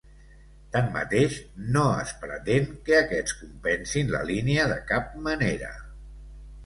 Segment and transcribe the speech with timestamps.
[0.75, 1.35] Tanmateix,
[1.75, 5.71] no es pretén que aquests compensin la línia de cap manera.